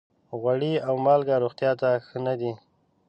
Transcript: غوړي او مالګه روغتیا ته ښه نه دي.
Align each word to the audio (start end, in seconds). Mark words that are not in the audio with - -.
غوړي 0.39 0.73
او 0.87 0.93
مالګه 1.05 1.35
روغتیا 1.43 1.71
ته 1.81 1.89
ښه 2.05 2.17
نه 2.25 2.33
دي. 2.39 2.51